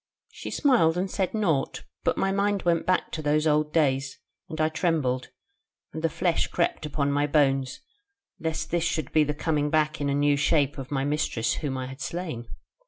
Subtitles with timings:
[0.31, 4.17] She smiled and said naught; and my mind went back to those old days,
[4.49, 5.29] and I trembled,
[5.93, 7.81] and the flesh crept upon my bones,
[8.39, 11.77] lest this should be the coming back in a new shape of my mistress whom
[11.77, 12.47] I had slain.